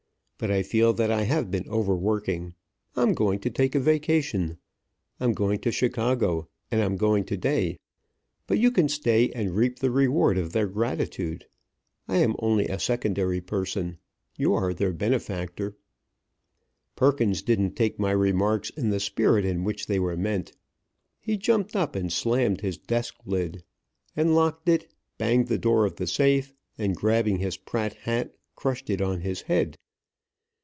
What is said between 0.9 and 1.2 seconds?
that